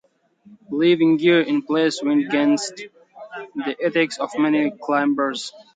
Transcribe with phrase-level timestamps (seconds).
[0.71, 2.77] Leaving gear in place went against
[3.53, 5.53] the ethics of many climbers.